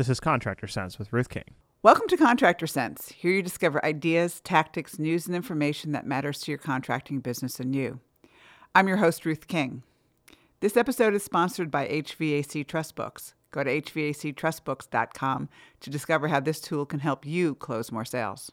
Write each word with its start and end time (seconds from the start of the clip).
This 0.00 0.08
is 0.08 0.18
Contractor 0.18 0.66
Sense 0.66 0.98
with 0.98 1.12
Ruth 1.12 1.28
King. 1.28 1.44
Welcome 1.82 2.08
to 2.08 2.16
Contractor 2.16 2.66
Sense. 2.66 3.12
Here 3.18 3.32
you 3.32 3.42
discover 3.42 3.84
ideas, 3.84 4.40
tactics, 4.40 4.98
news, 4.98 5.26
and 5.26 5.36
information 5.36 5.92
that 5.92 6.06
matters 6.06 6.40
to 6.40 6.50
your 6.50 6.56
contracting 6.56 7.20
business 7.20 7.60
and 7.60 7.76
you. 7.76 8.00
I'm 8.74 8.88
your 8.88 8.96
host, 8.96 9.26
Ruth 9.26 9.46
King. 9.46 9.82
This 10.60 10.78
episode 10.78 11.12
is 11.12 11.22
sponsored 11.22 11.70
by 11.70 11.86
HVAC 11.86 12.66
Trust 12.66 12.96
Books. 12.96 13.34
Go 13.50 13.62
to 13.62 13.70
hvactrustbooks.com 13.70 15.50
to 15.80 15.90
discover 15.90 16.28
how 16.28 16.40
this 16.40 16.62
tool 16.62 16.86
can 16.86 17.00
help 17.00 17.26
you 17.26 17.54
close 17.54 17.92
more 17.92 18.06
sales. 18.06 18.50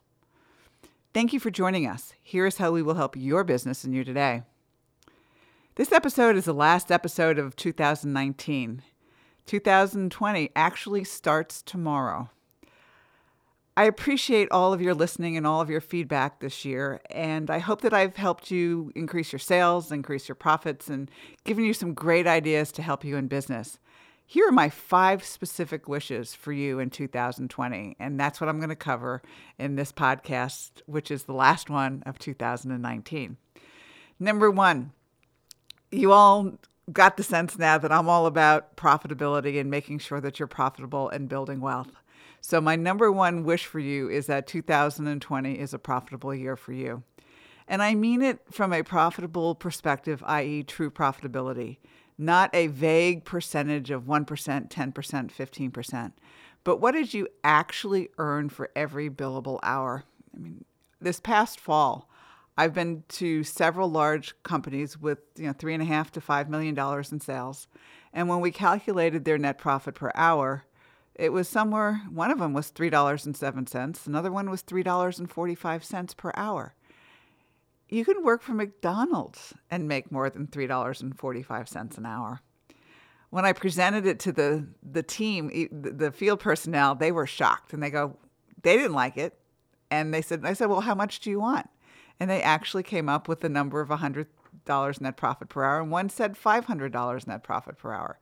Thank 1.14 1.32
you 1.32 1.40
for 1.40 1.50
joining 1.50 1.88
us. 1.88 2.12
Here 2.22 2.46
is 2.46 2.58
how 2.58 2.72
we 2.72 2.84
will 2.84 2.96
help 2.96 3.16
your 3.16 3.46
business 3.46 3.86
and 3.86 3.96
you 3.96 4.04
today. 4.04 4.42
This 5.76 5.94
episode 5.94 6.36
is 6.36 6.44
the 6.44 6.54
last 6.54 6.92
episode 6.92 7.40
of 7.40 7.56
2019. 7.56 8.82
2020 9.48 10.52
actually 10.56 11.04
starts 11.04 11.62
tomorrow. 11.62 12.30
I 13.78 13.84
appreciate 13.84 14.52
all 14.52 14.74
of 14.74 14.82
your 14.82 14.96
listening 14.96 15.38
and 15.38 15.46
all 15.46 15.62
of 15.62 15.70
your 15.70 15.82
feedback 15.82 16.40
this 16.40 16.66
year, 16.66 17.00
and 17.12 17.50
I 17.52 17.60
hope 17.60 17.82
that 17.82 17.94
I've 17.94 18.18
helped 18.18 18.50
you 18.50 18.92
increase 18.96 19.32
your 19.32 19.40
sales, 19.40 19.92
increase 19.92 20.28
your 20.28 20.36
profits, 20.36 20.88
and 20.88 21.12
given 21.44 21.64
you 21.64 21.74
some 21.74 21.94
great 21.94 22.26
ideas 22.26 22.72
to 22.74 22.82
help 22.82 23.04
you 23.06 23.18
in 23.18 23.28
business. 23.28 23.78
Here 24.26 24.50
are 24.50 24.52
my 24.52 24.70
five 24.70 25.24
specific 25.24 25.88
wishes 25.88 26.34
for 26.34 26.52
you 26.52 26.80
in 26.80 26.90
2020, 26.90 27.96
and 28.00 28.20
that's 28.20 28.42
what 28.42 28.50
I'm 28.50 28.58
going 28.58 28.70
to 28.70 28.76
cover 28.76 29.22
in 29.60 29.76
this 29.76 29.92
podcast, 29.92 30.82
which 30.88 31.12
is 31.12 31.24
the 31.24 31.34
last 31.34 31.70
one 31.70 32.02
of 32.06 32.18
2019. 32.18 33.38
Number 34.20 34.50
one, 34.50 34.92
you 35.92 36.12
all 36.12 36.54
got 36.92 37.18
the 37.18 37.24
sense 37.24 37.58
now 37.58 37.78
that 37.78 37.92
I'm 37.92 38.10
all 38.10 38.26
about 38.26 38.76
profitability 38.78 39.60
and 39.60 39.70
making 39.70 40.00
sure 40.00 40.22
that 40.22 40.40
you're 40.40 40.48
profitable 40.48 41.10
and 41.10 41.30
building 41.30 41.60
wealth. 41.60 41.92
So, 42.40 42.62
my 42.62 42.76
number 42.76 43.12
one 43.12 43.44
wish 43.44 43.66
for 43.66 43.80
you 43.80 44.10
is 44.10 44.28
that 44.28 44.48
2020 44.48 45.60
is 45.60 45.74
a 45.74 45.80
profitable 45.80 46.34
year 46.34 46.56
for 46.56 46.72
you. 46.72 47.04
And 47.68 47.82
I 47.82 47.96
mean 47.96 48.22
it 48.22 48.40
from 48.50 48.72
a 48.72 48.84
profitable 48.84 49.54
perspective, 49.54 50.24
i.e., 50.26 50.64
true 50.64 50.90
profitability, 50.90 51.78
not 52.18 52.50
a 52.54 52.68
vague 52.68 53.26
percentage 53.26 53.92
of 53.92 54.04
1%, 54.04 54.26
10%, 54.26 54.94
15%, 54.94 56.12
but 56.64 56.78
what 56.78 56.94
did 56.94 57.14
you 57.14 57.28
actually 57.44 58.10
earn 58.18 58.50
for 58.50 58.70
every 58.76 59.10
billable 59.10 59.60
hour? 59.64 60.04
I 60.34 60.40
mean, 60.40 60.66
this 61.02 61.20
past 61.20 61.60
fall, 61.60 62.10
I've 62.58 62.74
been 62.74 63.04
to 63.10 63.44
several 63.44 63.90
large 63.90 64.34
companies 64.44 64.98
with 64.98 65.20
you 65.38 65.46
know 65.46 65.54
three 65.54 65.74
and 65.74 65.84
a 65.84 65.86
half 65.86 66.12
to 66.14 66.22
five 66.22 66.50
million 66.50 66.74
dollars 66.74 67.12
in 67.12 67.20
sales, 67.20 67.68
and 68.14 68.28
when 68.28 68.42
we 68.42 68.52
calculated 68.52 69.26
their 69.26 69.38
net 69.38 69.58
profit 69.60 69.94
per 69.94 70.12
hour, 70.16 70.66
it 71.14 71.32
was 71.32 71.48
somewhere. 71.48 72.02
One 72.12 72.32
of 72.32 72.40
them 72.40 72.54
was 72.54 72.70
three 72.70 72.90
dollars 72.90 73.26
and 73.26 73.38
seven 73.38 73.68
cents. 73.68 74.08
Another 74.08 74.32
one 74.32 74.50
was 74.50 74.62
three 74.62 74.84
dollars 74.84 75.20
and 75.20 75.30
forty 75.30 75.56
five 75.56 75.84
cents 75.84 76.14
per 76.14 76.32
hour. 76.36 76.74
You 77.90 78.04
can 78.04 78.24
work 78.24 78.42
for 78.42 78.54
McDonald's 78.54 79.54
and 79.70 79.88
make 79.88 80.12
more 80.12 80.30
than 80.30 80.48
three 80.48 80.68
dollars 80.68 81.02
and 81.02 81.18
forty 81.18 81.44
five 81.44 81.70
cents 81.70 81.98
an 81.98 82.06
hour. 82.08 82.42
When 83.30 83.46
I 83.46 83.54
presented 83.54 84.06
it 84.08 84.20
to 84.22 84.32
the 84.32 84.68
the 84.82 85.04
team, 85.04 85.52
the 85.72 86.12
field 86.12 86.40
personnel, 86.40 86.96
they 86.96 87.12
were 87.12 87.28
shocked 87.28 87.74
and 87.74 87.84
they 87.84 87.92
go, 87.92 88.18
they 88.64 88.76
didn't 88.78 88.94
like 88.94 89.18
it, 89.18 89.38
and 89.92 90.14
they 90.14 90.22
said, 90.22 90.44
I 90.44 90.54
said, 90.54 90.70
well, 90.70 90.82
how 90.82 90.96
much 90.96 91.20
do 91.20 91.30
you 91.30 91.40
want? 91.40 91.70
And 92.20 92.30
they 92.30 92.42
actually 92.42 92.84
came 92.84 93.10
up 93.10 93.28
with 93.28 93.42
the 93.42 93.50
number 93.50 93.82
of 93.82 93.90
$100 93.90 95.02
net 95.02 95.18
profit 95.18 95.50
per 95.50 95.64
hour, 95.64 95.82
and 95.82 95.92
one 95.92 96.10
said 96.10 96.36
$500 96.36 97.28
net 97.28 97.44
profit 97.44 97.78
per 97.78 97.94
hour. 97.94 98.20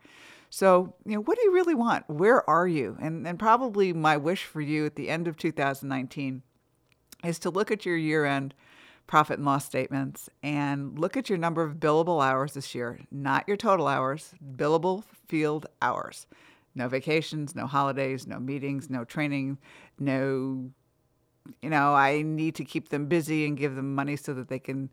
So, 0.50 0.94
you 1.06 1.14
know, 1.14 1.22
what 1.22 1.38
do 1.38 1.44
you 1.44 1.54
really 1.54 1.76
want? 1.76 2.10
Where 2.10 2.48
are 2.50 2.68
you? 2.68 2.98
And, 3.02 3.28
and 3.28 3.38
probably 3.38 3.92
my 3.94 4.16
wish 4.18 4.44
for 4.44 4.62
you 4.62 4.86
at 4.86 4.96
the 4.96 5.10
end 5.10 5.28
of 5.28 5.38
2019 5.38 6.44
is 7.24 7.40
to 7.40 7.50
look 7.50 7.72
at 7.72 7.86
your 7.86 7.98
year 7.98 8.26
end 8.26 8.54
profit 9.08 9.38
and 9.38 9.46
loss 9.46 9.66
statements 9.66 10.30
and 10.42 10.98
look 10.98 11.16
at 11.18 11.30
your 11.30 11.38
number 11.38 11.64
of 11.64 11.76
billable 11.76 12.26
hours 12.26 12.54
this 12.54 12.74
year, 12.74 13.02
not 13.12 13.48
your 13.48 13.58
total 13.58 13.88
hours, 13.88 14.34
billable 14.56 15.04
field 15.28 15.66
hours. 15.82 16.26
No 16.74 16.88
vacations, 16.88 17.56
no 17.56 17.68
holidays, 17.68 18.28
no 18.28 18.40
meetings, 18.40 18.90
no 18.90 19.04
training, 19.06 19.58
no 20.00 20.72
you 21.62 21.70
know, 21.70 21.94
I 21.94 22.22
need 22.22 22.56
to 22.56 22.66
keep 22.66 22.90
them 22.90 23.08
busy 23.08 23.46
and 23.46 23.58
give 23.58 23.76
them 23.76 23.96
money 23.96 24.16
so 24.16 24.34
that 24.34 24.50
they 24.50 24.60
can 24.60 24.90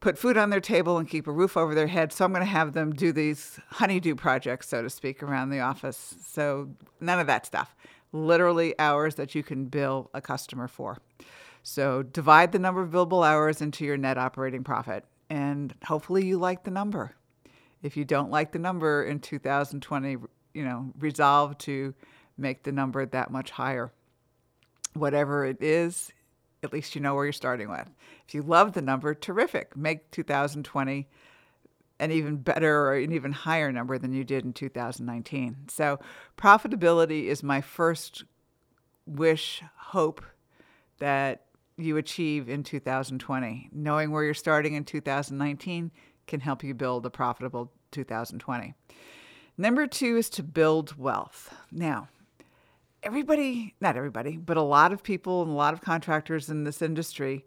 put 0.00 0.18
food 0.18 0.36
on 0.36 0.50
their 0.50 0.60
table 0.60 0.98
and 0.98 1.08
keep 1.08 1.26
a 1.26 1.32
roof 1.32 1.56
over 1.56 1.74
their 1.74 1.86
head. 1.86 2.12
So 2.12 2.24
I'm 2.24 2.32
going 2.32 2.44
to 2.44 2.50
have 2.50 2.72
them 2.72 2.92
do 2.92 3.12
these 3.12 3.58
honeydew 3.70 4.14
projects, 4.14 4.68
so 4.68 4.82
to 4.82 4.90
speak, 4.90 5.22
around 5.22 5.50
the 5.50 5.60
office. 5.60 6.16
So 6.26 6.70
none 7.00 7.18
of 7.18 7.26
that 7.26 7.46
stuff. 7.46 7.74
Literally 8.12 8.78
hours 8.78 9.16
that 9.16 9.34
you 9.34 9.42
can 9.42 9.66
bill 9.66 10.10
a 10.14 10.20
customer 10.20 10.68
for. 10.68 10.98
So 11.62 12.02
divide 12.02 12.52
the 12.52 12.58
number 12.58 12.80
of 12.80 12.90
billable 12.90 13.26
hours 13.26 13.60
into 13.60 13.84
your 13.84 13.96
net 13.96 14.16
operating 14.16 14.64
profit, 14.64 15.04
and 15.28 15.74
hopefully 15.84 16.24
you 16.24 16.38
like 16.38 16.64
the 16.64 16.70
number. 16.70 17.14
If 17.82 17.96
you 17.96 18.04
don't 18.04 18.30
like 18.30 18.52
the 18.52 18.58
number 18.58 19.04
in 19.04 19.20
2020, 19.20 20.16
you 20.54 20.64
know, 20.64 20.92
resolve 20.98 21.58
to 21.58 21.94
make 22.38 22.62
the 22.62 22.72
number 22.72 23.04
that 23.04 23.30
much 23.30 23.50
higher 23.50 23.92
whatever 24.98 25.44
it 25.44 25.62
is, 25.62 26.12
at 26.62 26.72
least 26.72 26.94
you 26.94 27.00
know 27.00 27.14
where 27.14 27.24
you're 27.24 27.32
starting 27.32 27.68
with. 27.68 27.88
If 28.26 28.34
you 28.34 28.42
love 28.42 28.72
the 28.72 28.82
number, 28.82 29.14
terrific. 29.14 29.76
Make 29.76 30.10
2020 30.10 31.08
an 32.00 32.12
even 32.12 32.36
better 32.36 32.86
or 32.86 32.94
an 32.94 33.12
even 33.12 33.32
higher 33.32 33.72
number 33.72 33.98
than 33.98 34.12
you 34.12 34.24
did 34.24 34.44
in 34.44 34.52
2019. 34.52 35.56
So, 35.68 35.98
profitability 36.36 37.24
is 37.24 37.42
my 37.42 37.60
first 37.60 38.24
wish, 39.06 39.62
hope 39.76 40.22
that 40.98 41.44
you 41.76 41.96
achieve 41.96 42.48
in 42.48 42.62
2020. 42.62 43.70
Knowing 43.72 44.10
where 44.10 44.24
you're 44.24 44.34
starting 44.34 44.74
in 44.74 44.84
2019 44.84 45.90
can 46.26 46.40
help 46.40 46.62
you 46.62 46.74
build 46.74 47.06
a 47.06 47.10
profitable 47.10 47.72
2020. 47.92 48.74
Number 49.56 49.86
two 49.86 50.16
is 50.16 50.28
to 50.30 50.42
build 50.42 50.96
wealth. 50.96 51.54
Now, 51.72 52.08
everybody, 53.08 53.74
not 53.80 53.96
everybody, 53.96 54.36
but 54.36 54.58
a 54.58 54.62
lot 54.62 54.92
of 54.92 55.02
people 55.02 55.40
and 55.40 55.50
a 55.50 55.54
lot 55.54 55.72
of 55.72 55.80
contractors 55.80 56.50
in 56.50 56.64
this 56.64 56.82
industry, 56.82 57.42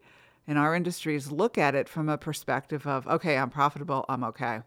in 0.48 0.58
our 0.58 0.74
industries, 0.74 1.32
look 1.32 1.56
at 1.56 1.76
it 1.76 1.88
from 1.88 2.10
a 2.10 2.18
perspective 2.18 2.88
of, 2.88 3.06
okay, 3.06 3.38
I'm 3.38 3.52
profitable, 3.52 4.04
I'm 4.10 4.24
okay. 4.24 4.62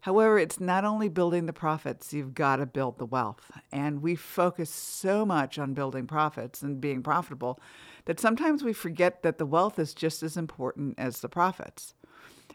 However, 0.00 0.38
it's 0.38 0.60
not 0.60 0.84
only 0.84 1.08
building 1.08 1.46
the 1.46 1.54
profits, 1.54 2.12
you've 2.12 2.34
got 2.34 2.56
to 2.56 2.66
build 2.66 2.98
the 2.98 3.06
wealth. 3.06 3.50
And 3.72 4.02
we 4.02 4.14
focus 4.14 4.68
so 4.68 5.24
much 5.24 5.58
on 5.58 5.72
building 5.72 6.06
profits 6.06 6.60
and 6.60 6.82
being 6.82 7.02
profitable 7.02 7.58
that 8.04 8.20
sometimes 8.20 8.62
we 8.62 8.74
forget 8.74 9.22
that 9.22 9.38
the 9.38 9.46
wealth 9.46 9.78
is 9.78 9.94
just 9.94 10.22
as 10.22 10.36
important 10.36 10.96
as 10.98 11.20
the 11.22 11.30
profits. 11.30 11.94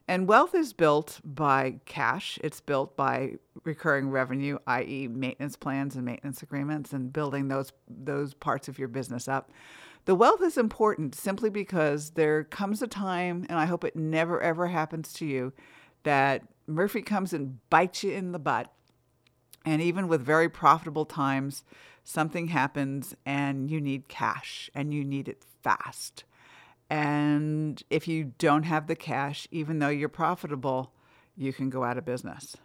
And 0.09 0.27
wealth 0.27 0.55
is 0.55 0.73
built 0.73 1.19
by 1.23 1.81
cash. 1.85 2.39
It's 2.43 2.61
built 2.61 2.97
by 2.97 3.33
recurring 3.63 4.09
revenue, 4.09 4.57
i.e., 4.65 5.07
maintenance 5.07 5.55
plans 5.55 5.95
and 5.95 6.03
maintenance 6.03 6.41
agreements, 6.41 6.93
and 6.93 7.13
building 7.13 7.47
those 7.47 7.71
those 7.87 8.33
parts 8.33 8.67
of 8.67 8.79
your 8.79 8.87
business 8.87 9.27
up. 9.27 9.51
The 10.05 10.15
wealth 10.15 10.41
is 10.41 10.57
important 10.57 11.13
simply 11.13 11.51
because 11.51 12.09
there 12.11 12.43
comes 12.43 12.81
a 12.81 12.87
time, 12.87 13.45
and 13.49 13.59
I 13.59 13.65
hope 13.65 13.83
it 13.83 13.95
never 13.95 14.41
ever 14.41 14.65
happens 14.65 15.13
to 15.13 15.27
you, 15.27 15.53
that 16.01 16.41
Murphy 16.65 17.03
comes 17.03 17.31
and 17.31 17.59
bites 17.69 18.03
you 18.03 18.11
in 18.11 18.31
the 18.31 18.39
butt. 18.39 18.73
And 19.63 19.79
even 19.79 20.07
with 20.07 20.21
very 20.21 20.49
profitable 20.49 21.05
times, 21.05 21.63
something 22.03 22.47
happens 22.47 23.13
and 23.27 23.69
you 23.69 23.79
need 23.79 24.07
cash 24.07 24.71
and 24.73 24.91
you 24.91 25.03
need 25.03 25.27
it 25.27 25.43
fast. 25.61 26.23
And 26.89 27.81
if 27.89 28.07
you 28.07 28.33
don't 28.37 28.63
have 28.63 28.87
the 28.87 28.95
cash, 28.95 29.47
even 29.51 29.79
though 29.79 29.89
you're 29.89 30.09
profitable, 30.09 30.91
you 31.37 31.53
can 31.53 31.69
go 31.69 31.83
out 31.83 31.97
of 31.97 32.05
business. 32.05 32.57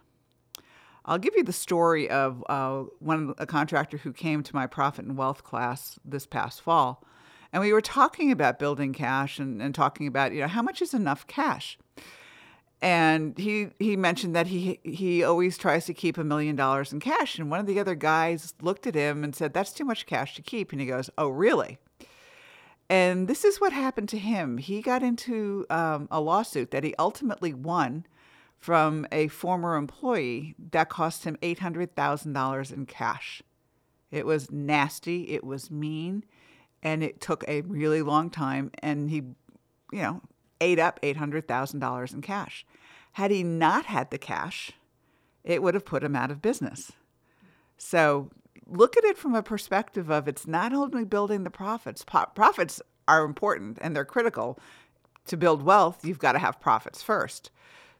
I'll 1.05 1.19
give 1.19 1.35
you 1.35 1.43
the 1.43 1.53
story 1.53 2.09
of 2.09 2.43
uh, 2.49 2.83
one 2.99 3.35
a 3.37 3.45
contractor 3.45 3.97
who 3.97 4.11
came 4.11 4.41
to 4.41 4.55
my 4.55 4.65
profit 4.65 5.05
and 5.05 5.15
wealth 5.15 5.43
class 5.43 5.99
this 6.03 6.25
past 6.25 6.61
fall, 6.61 7.03
and 7.53 7.61
we 7.61 7.71
were 7.71 7.81
talking 7.81 8.31
about 8.31 8.57
building 8.57 8.91
cash 8.91 9.37
and, 9.37 9.61
and 9.61 9.75
talking 9.75 10.07
about 10.07 10.33
you 10.33 10.41
know 10.41 10.47
how 10.47 10.63
much 10.63 10.81
is 10.81 10.95
enough 10.95 11.27
cash. 11.27 11.77
And 12.81 13.37
he 13.37 13.67
he 13.77 13.95
mentioned 13.95 14.35
that 14.35 14.47
he 14.47 14.79
he 14.83 15.23
always 15.23 15.59
tries 15.59 15.85
to 15.85 15.93
keep 15.93 16.17
a 16.17 16.23
million 16.23 16.55
dollars 16.55 16.91
in 16.91 16.99
cash, 16.99 17.37
and 17.37 17.51
one 17.51 17.59
of 17.59 17.67
the 17.67 17.79
other 17.79 17.95
guys 17.95 18.55
looked 18.59 18.87
at 18.87 18.95
him 18.95 19.23
and 19.23 19.35
said, 19.35 19.53
"That's 19.53 19.73
too 19.73 19.85
much 19.85 20.07
cash 20.07 20.35
to 20.35 20.41
keep." 20.41 20.71
And 20.71 20.81
he 20.81 20.87
goes, 20.87 21.11
"Oh, 21.19 21.29
really?" 21.29 21.77
And 22.89 23.27
this 23.27 23.43
is 23.43 23.59
what 23.59 23.73
happened 23.73 24.09
to 24.09 24.17
him. 24.17 24.57
He 24.57 24.81
got 24.81 25.01
into 25.01 25.65
um, 25.69 26.07
a 26.11 26.21
lawsuit 26.21 26.71
that 26.71 26.83
he 26.83 26.93
ultimately 26.99 27.53
won 27.53 28.05
from 28.57 29.07
a 29.11 29.27
former 29.27 29.75
employee 29.75 30.55
that 30.71 30.89
cost 30.89 31.23
him 31.23 31.37
$800,000 31.41 32.73
in 32.73 32.85
cash. 32.85 33.41
It 34.11 34.25
was 34.25 34.51
nasty, 34.51 35.29
it 35.29 35.43
was 35.43 35.71
mean, 35.71 36.23
and 36.81 37.03
it 37.03 37.19
took 37.19 37.43
a 37.47 37.61
really 37.61 38.01
long 38.01 38.29
time. 38.29 38.71
And 38.79 39.09
he, 39.09 39.17
you 39.91 40.01
know, 40.01 40.21
ate 40.61 40.79
up 40.79 40.99
$800,000 41.01 42.13
in 42.13 42.21
cash. 42.21 42.65
Had 43.13 43.31
he 43.31 43.43
not 43.43 43.85
had 43.85 44.11
the 44.11 44.17
cash, 44.17 44.71
it 45.43 45.61
would 45.61 45.73
have 45.73 45.85
put 45.85 46.03
him 46.03 46.15
out 46.15 46.31
of 46.31 46.41
business. 46.41 46.91
So 47.77 48.29
look 48.67 48.97
at 48.97 49.03
it 49.03 49.17
from 49.17 49.35
a 49.35 49.43
perspective 49.43 50.09
of 50.09 50.27
it's 50.27 50.47
not 50.47 50.73
only 50.73 51.05
building 51.05 51.43
the 51.43 51.49
profits. 51.49 52.03
Po- 52.03 52.25
profits 52.33 52.81
are 53.07 53.23
important 53.23 53.77
and 53.81 53.95
they're 53.95 54.05
critical. 54.05 54.59
To 55.27 55.37
build 55.37 55.63
wealth, 55.63 56.05
you've 56.05 56.19
got 56.19 56.33
to 56.33 56.39
have 56.39 56.59
profits 56.59 57.01
first. 57.01 57.49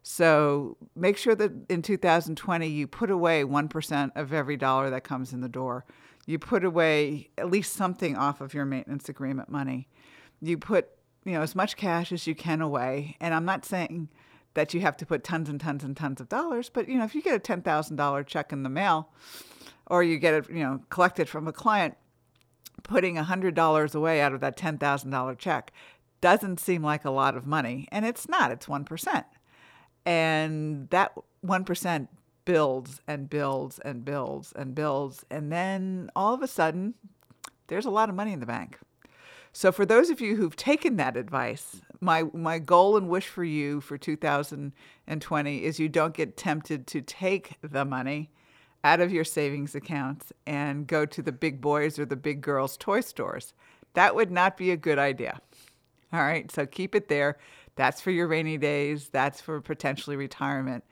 So 0.03 0.77
make 0.95 1.17
sure 1.17 1.33
that 1.33 1.51
in 1.69 1.81
2020 1.81 2.67
you 2.67 2.85
put 2.85 3.09
away 3.09 3.44
1% 3.44 4.12
of 4.15 4.31
every 4.31 4.57
dollar 4.57 4.91
that 4.91 5.03
comes 5.03 5.33
in 5.33 5.41
the 5.41 5.50
door. 5.50 5.85
You 6.27 6.38
put 6.38 6.63
away 6.63 7.29
at 7.38 7.50
least 7.50 7.73
something 7.73 8.15
off 8.15 8.41
of 8.41 8.53
your 8.53 8.65
maintenance 8.65 9.09
agreement 9.09 9.50
money. 9.50 9.88
You 10.41 10.59
put, 10.59 10.89
you 11.23 11.33
know, 11.33 11.41
as 11.41 11.56
much 11.56 11.75
cash 11.75 12.12
as 12.12 12.27
you 12.27 12.35
can 12.35 12.62
away. 12.62 13.17
And 13.19 13.33
I'm 13.33 13.45
not 13.45 13.65
saying 13.65 14.09
that 14.53 14.73
you 14.75 14.81
have 14.81 14.97
to 14.97 15.06
put 15.06 15.23
tons 15.23 15.50
and 15.50 15.59
tons 15.59 15.83
and 15.83 15.97
tons 15.97 16.21
of 16.21 16.29
dollars, 16.29 16.69
but 16.69 16.88
you 16.88 16.97
know, 16.97 17.03
if 17.03 17.15
you 17.15 17.21
get 17.21 17.35
a 17.35 17.39
$10,000 17.39 18.27
check 18.27 18.53
in 18.53 18.62
the 18.63 18.69
mail 18.69 19.09
or 19.88 20.04
you 20.04 20.18
get 20.18 20.34
it, 20.34 20.50
you 20.50 20.64
know, 20.64 20.82
collected 20.90 21.30
from 21.30 21.48
a 21.48 21.54
client, 21.54 21.96
putting 22.84 23.16
$100 23.16 23.96
away 23.96 24.22
out 24.22 24.34
of 24.34 24.42
that 24.42 24.58
$10,000 24.58 25.38
check 25.38 25.72
doesn't 26.22 26.60
seem 26.60 26.82
like 26.84 27.06
a 27.06 27.12
lot 27.12 27.36
of 27.36 27.46
money, 27.46 27.88
and 27.92 28.06
it's 28.06 28.28
not. 28.28 28.52
It's 28.52 28.66
1%. 28.66 29.26
And 30.06 30.90
that 30.90 31.14
1% 31.46 32.08
builds 32.46 33.02
and 33.08 33.30
builds 33.30 33.80
and 33.80 34.06
builds 34.06 34.54
and 34.54 34.74
builds. 34.74 35.26
And 35.30 35.52
then 35.52 36.10
all 36.16 36.34
of 36.34 36.42
a 36.42 36.48
sudden, 36.48 36.94
there's 37.68 37.86
a 37.86 37.92
lot 37.92 38.10
of 38.10 38.16
money 38.16 38.34
in 38.34 38.40
the 38.40 38.46
bank. 38.46 38.80
So 39.52 39.72
for 39.72 39.86
those 39.86 40.10
of 40.10 40.20
you 40.20 40.36
who've 40.36 40.56
taken 40.56 40.98
that 40.98 41.16
advice, 41.16 41.82
my 42.02 42.24
my 42.34 42.60
goal 42.60 42.98
and 42.98 43.08
wish 43.08 43.28
for 43.28 43.44
you 43.44 43.80
for 43.80 43.98
2020 43.98 45.64
is 45.64 45.80
you 45.80 45.90
don't 45.90 46.14
get 46.14 46.36
tempted 46.36 46.86
to 46.88 47.02
take 47.02 47.56
the 47.62 47.86
money 47.86 48.32
out 48.86 49.02
of 49.02 49.12
your 49.12 49.24
savings 49.24 49.74
accounts 49.74 50.32
and 50.46 50.86
go 50.86 51.08
to 51.08 51.24
the 51.24 51.32
big 51.32 51.60
boys 51.60 51.98
or 51.98 52.06
the 52.06 52.16
big 52.16 52.40
girls 52.40 52.78
toy 52.78 53.02
stores. 53.02 53.54
That 53.96 54.16
would 54.16 54.30
not 54.30 54.58
be 54.58 54.70
a 54.70 54.78
good 54.78 55.00
idea. 55.00 55.42
All 56.14 56.22
right, 56.22 56.52
so 56.52 56.68
keep 56.68 56.94
it 56.94 57.08
there. 57.08 57.40
That's 57.76 58.00
for 58.00 58.12
your 58.12 58.28
rainy 58.28 58.60
days, 58.60 59.10
that's 59.10 59.42
for 59.42 59.60
potentially 59.60 60.16
retirement. 60.16 60.84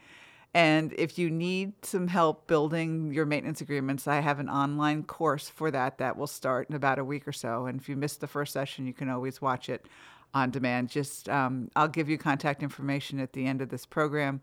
And 0.56 0.92
if 0.98 1.20
you 1.20 1.30
need 1.30 1.86
some 1.86 2.08
help 2.08 2.48
building 2.48 3.14
your 3.14 3.28
maintenance 3.28 3.62
agreements, 3.62 4.08
I 4.08 4.22
have 4.22 4.40
an 4.40 4.50
online 4.50 5.04
course 5.04 5.48
for 5.48 5.70
that 5.70 6.00
that 6.00 6.18
will 6.18 6.28
start 6.28 6.70
in 6.72 6.76
about 6.76 6.98
a 6.98 7.06
week 7.06 7.28
or 7.28 7.32
so. 7.32 7.68
And 7.68 7.80
if 7.80 7.88
you 7.88 7.96
missed 7.96 8.22
the 8.22 8.28
first 8.28 8.54
session, 8.54 8.88
you 8.88 8.94
can 8.94 9.08
always 9.08 9.40
watch 9.40 9.70
it 9.70 9.86
on 10.34 10.50
demand. 10.50 10.90
Just 10.90 11.30
um, 11.30 11.70
I'll 11.76 11.88
give 11.88 12.10
you 12.10 12.18
contact 12.18 12.64
information 12.64 13.20
at 13.20 13.34
the 13.34 13.46
end 13.46 13.62
of 13.62 13.70
this 13.70 13.86
program, 13.86 14.42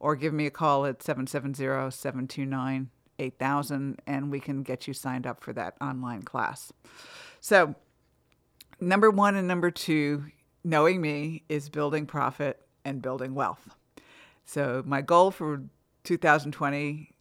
or 0.00 0.16
give 0.16 0.32
me 0.32 0.46
a 0.46 0.50
call 0.50 0.86
at 0.86 1.02
770 1.02 1.90
729 1.90 2.90
8000 3.18 4.00
and 4.06 4.30
we 4.30 4.40
can 4.40 4.62
get 4.62 4.88
you 4.88 4.94
signed 4.94 5.26
up 5.26 5.44
for 5.44 5.52
that 5.52 5.76
online 5.80 6.22
class. 6.22 6.72
So, 7.40 7.74
number 8.80 9.10
one 9.10 9.36
and 9.36 9.46
number 9.46 9.70
two, 9.70 10.24
knowing 10.64 11.00
me, 11.00 11.44
is 11.48 11.68
building 11.68 12.06
profit 12.06 12.60
and 12.84 13.02
building 13.02 13.34
wealth. 13.34 13.76
So 14.44 14.82
my 14.84 15.00
goal 15.00 15.30
for 15.30 15.62
2020, 16.04 17.14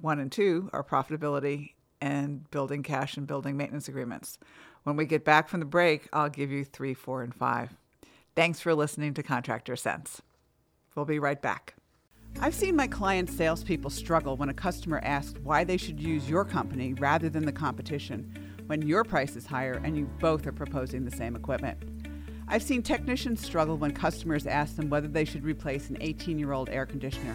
one 0.00 0.18
and 0.18 0.30
two, 0.30 0.70
are 0.72 0.84
profitability 0.84 1.72
and 2.00 2.48
building 2.50 2.82
cash 2.82 3.16
and 3.16 3.26
building 3.26 3.56
maintenance 3.56 3.88
agreements. 3.88 4.38
When 4.84 4.96
we 4.96 5.06
get 5.06 5.24
back 5.24 5.48
from 5.48 5.60
the 5.60 5.66
break, 5.66 6.08
I'll 6.12 6.28
give 6.28 6.50
you 6.50 6.64
three, 6.64 6.94
four, 6.94 7.22
and 7.22 7.34
five. 7.34 7.76
Thanks 8.34 8.60
for 8.60 8.74
listening 8.74 9.14
to 9.14 9.22
Contractor 9.22 9.76
Sense. 9.76 10.22
We'll 10.94 11.04
be 11.04 11.18
right 11.18 11.40
back. 11.40 11.74
I've 12.40 12.54
seen 12.54 12.76
my 12.76 12.86
clients' 12.86 13.36
salespeople 13.36 13.90
struggle 13.90 14.36
when 14.36 14.48
a 14.48 14.54
customer 14.54 15.00
asks 15.02 15.38
why 15.42 15.64
they 15.64 15.76
should 15.76 16.00
use 16.00 16.28
your 16.28 16.44
company 16.44 16.94
rather 16.94 17.28
than 17.28 17.44
the 17.44 17.52
competition 17.52 18.34
when 18.66 18.82
your 18.82 19.04
price 19.04 19.36
is 19.36 19.46
higher 19.46 19.80
and 19.84 19.96
you 19.96 20.06
both 20.18 20.46
are 20.46 20.52
proposing 20.52 21.04
the 21.04 21.16
same 21.16 21.36
equipment. 21.36 21.78
I've 22.48 22.62
seen 22.62 22.82
technicians 22.82 23.44
struggle 23.44 23.76
when 23.76 23.92
customers 23.92 24.46
ask 24.46 24.76
them 24.76 24.90
whether 24.90 25.08
they 25.08 25.24
should 25.24 25.44
replace 25.44 25.88
an 25.88 25.98
18 26.00 26.38
year 26.38 26.52
old 26.52 26.68
air 26.68 26.84
conditioner. 26.84 27.34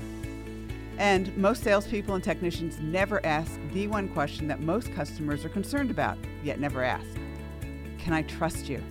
And 0.98 1.36
most 1.38 1.64
salespeople 1.64 2.16
and 2.16 2.24
technicians 2.24 2.80
never 2.80 3.24
ask 3.26 3.60
the 3.72 3.88
one 3.88 4.10
question 4.10 4.48
that 4.48 4.62
most 4.62 4.94
customers 4.94 5.46
are 5.46 5.50
concerned 5.50 5.92
about, 5.92 6.18
yet 6.44 6.60
never 6.60 6.84
ask 6.84 7.08
Can 7.98 8.14
I 8.14 8.24
trust 8.24 8.68
you? 8.68 8.84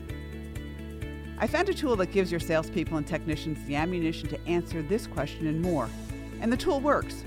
I 1.38 1.46
found 1.46 1.68
a 1.68 1.74
tool 1.74 1.96
that 1.96 2.12
gives 2.12 2.30
your 2.30 2.40
salespeople 2.40 2.96
and 2.96 3.06
technicians 3.06 3.62
the 3.66 3.76
ammunition 3.76 4.26
to 4.30 4.40
answer 4.46 4.80
this 4.80 5.06
question 5.06 5.46
and 5.46 5.60
more. 5.60 5.90
And 6.40 6.50
the 6.50 6.56
tool 6.56 6.80
works. 6.80 7.24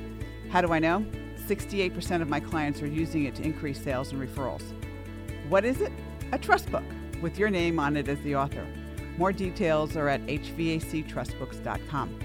How 0.49 0.61
do 0.61 0.73
I 0.73 0.79
know? 0.79 1.05
68% 1.45 2.21
of 2.21 2.27
my 2.27 2.39
clients 2.39 2.81
are 2.81 2.87
using 2.87 3.25
it 3.25 3.35
to 3.35 3.43
increase 3.43 3.79
sales 3.83 4.11
and 4.11 4.19
referrals. 4.19 4.63
What 5.47 5.63
is 5.63 5.81
it? 5.81 5.91
A 6.31 6.39
trust 6.39 6.71
book 6.71 6.83
with 7.21 7.37
your 7.37 7.51
name 7.51 7.79
on 7.79 7.95
it 7.97 8.07
as 8.07 8.19
the 8.21 8.35
author. 8.35 8.65
More 9.17 9.31
details 9.31 9.95
are 9.95 10.07
at 10.07 10.25
hvactrustbooks.com. 10.25 12.19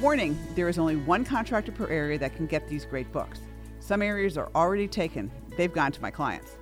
Warning 0.00 0.38
there 0.54 0.68
is 0.68 0.78
only 0.78 0.96
one 0.96 1.24
contractor 1.24 1.72
per 1.72 1.86
area 1.88 2.18
that 2.18 2.36
can 2.36 2.46
get 2.46 2.68
these 2.68 2.84
great 2.84 3.10
books. 3.12 3.40
Some 3.80 4.02
areas 4.02 4.36
are 4.36 4.50
already 4.54 4.88
taken, 4.88 5.30
they've 5.56 5.72
gone 5.72 5.92
to 5.92 6.02
my 6.02 6.10
clients. 6.10 6.58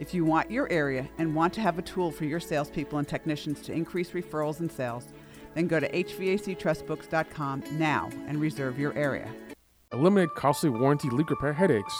If 0.00 0.12
you 0.12 0.24
want 0.24 0.50
your 0.50 0.70
area 0.72 1.08
and 1.18 1.34
want 1.34 1.52
to 1.54 1.60
have 1.60 1.78
a 1.78 1.82
tool 1.82 2.10
for 2.10 2.24
your 2.24 2.40
salespeople 2.40 2.98
and 2.98 3.06
technicians 3.06 3.60
to 3.62 3.72
increase 3.72 4.10
referrals 4.10 4.60
and 4.60 4.70
sales, 4.70 5.06
then 5.54 5.68
go 5.68 5.78
to 5.78 5.88
hvactrustbooks.com 5.88 7.62
now 7.72 8.10
and 8.26 8.40
reserve 8.40 8.78
your 8.78 8.92
area. 8.94 9.30
Eliminate 9.92 10.34
costly 10.36 10.70
warranty 10.70 11.08
leak 11.10 11.30
repair 11.30 11.52
headaches. 11.52 11.94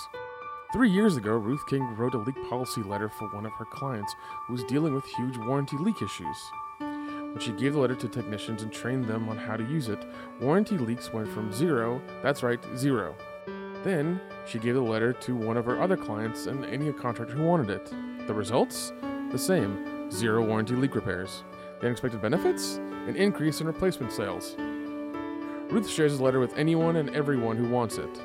Three 0.72 0.90
years 0.90 1.16
ago, 1.16 1.36
Ruth 1.36 1.64
King 1.68 1.82
wrote 1.96 2.14
a 2.14 2.18
leak 2.18 2.34
policy 2.50 2.82
letter 2.82 3.08
for 3.08 3.28
one 3.28 3.46
of 3.46 3.52
her 3.52 3.64
clients 3.64 4.12
who 4.46 4.54
was 4.54 4.64
dealing 4.64 4.92
with 4.92 5.04
huge 5.16 5.36
warranty 5.38 5.76
leak 5.76 6.02
issues. 6.02 6.36
When 6.80 7.38
she 7.38 7.52
gave 7.52 7.74
the 7.74 7.78
letter 7.78 7.94
to 7.94 8.08
technicians 8.08 8.62
and 8.62 8.72
trained 8.72 9.04
them 9.04 9.28
on 9.28 9.36
how 9.36 9.56
to 9.56 9.64
use 9.64 9.88
it, 9.88 10.04
warranty 10.40 10.76
leaks 10.78 11.12
went 11.12 11.28
from 11.28 11.52
zero, 11.52 12.02
that's 12.22 12.42
right, 12.42 12.58
zero. 12.76 13.14
Then, 13.84 14.18
she 14.46 14.58
gave 14.58 14.74
the 14.74 14.80
letter 14.80 15.12
to 15.12 15.36
one 15.36 15.58
of 15.58 15.66
her 15.66 15.80
other 15.80 15.96
clients 15.96 16.46
and 16.46 16.64
any 16.64 16.90
contractor 16.92 17.34
who 17.34 17.44
wanted 17.44 17.68
it. 17.68 17.92
The 18.26 18.34
results? 18.34 18.92
The 19.30 19.38
same 19.38 20.10
zero 20.10 20.42
warranty 20.42 20.74
leak 20.74 20.94
repairs. 20.94 21.44
The 21.80 21.86
unexpected 21.86 22.22
benefits? 22.22 22.76
An 22.76 23.14
increase 23.14 23.60
in 23.60 23.66
replacement 23.66 24.12
sales. 24.12 24.56
Ruth 25.70 25.88
shares 25.88 26.16
the 26.16 26.24
letter 26.24 26.40
with 26.40 26.56
anyone 26.56 26.96
and 26.96 27.14
everyone 27.14 27.56
who 27.58 27.68
wants 27.68 27.98
it. 27.98 28.20